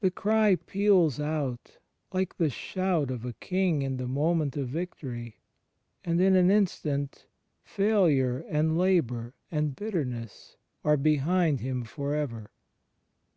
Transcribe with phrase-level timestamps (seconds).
[0.00, 1.78] The cry peals out,
[2.12, 5.36] like the shout of a king in the moment of victory;
[6.04, 7.26] and, in an instant,
[7.62, 12.50] failure and labour and bitterness are behind Him for ever.